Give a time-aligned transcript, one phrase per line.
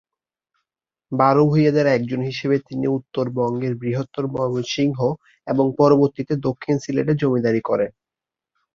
[1.11, 4.99] বারো ভূঁইয়াদের একজন হিসেবে তিনি উত্তর বঙ্গের বৃহত্তর ময়মনসিংহ
[5.47, 7.91] এবং পরবর্তীতে দক্ষিণ সিলেটে জমিদারি করেন।